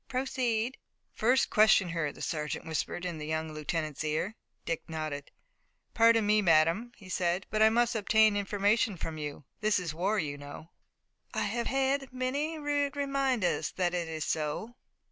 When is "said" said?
7.07-7.45